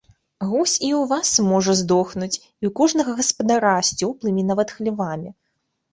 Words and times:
Гусь 0.51 0.77
і 0.87 0.89
ў 0.99 1.01
вас 1.11 1.29
можа 1.49 1.75
здохнуць, 1.83 2.39
і 2.61 2.63
ў 2.69 2.75
кожнага 2.79 3.11
гаспадара, 3.19 3.77
з 3.91 4.03
цёплымі 4.09 4.49
нават 4.53 4.69
хлявамі. 4.79 5.29